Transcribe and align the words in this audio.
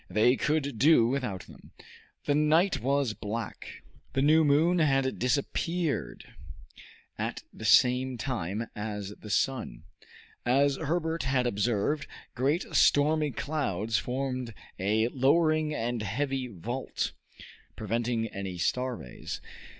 They 0.09 0.35
could 0.35 0.79
do 0.79 1.05
without 1.05 1.41
them. 1.41 1.73
The 2.25 2.33
night 2.33 2.79
was 2.81 3.13
black. 3.13 3.83
The 4.13 4.23
new 4.23 4.43
moon 4.43 4.79
had 4.79 5.19
disappeared 5.19 6.23
at 7.19 7.43
the 7.53 7.65
same 7.65 8.17
time 8.17 8.65
as 8.75 9.09
the 9.09 9.29
sun. 9.29 9.83
As 10.43 10.77
Herbert 10.77 11.21
had 11.21 11.45
observed, 11.45 12.07
great 12.33 12.63
stormy 12.73 13.29
clouds 13.29 13.99
formed 13.99 14.55
a 14.79 15.07
lowering 15.09 15.71
and 15.75 16.01
heavy 16.01 16.47
vault, 16.47 17.11
preventing 17.75 18.27
any 18.29 18.57
star 18.57 18.95
rays. 18.95 19.39